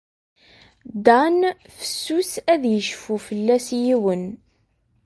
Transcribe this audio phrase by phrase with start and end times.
[1.05, 1.37] Dan
[1.77, 4.23] fessus ad yecfu fell-as yiwen.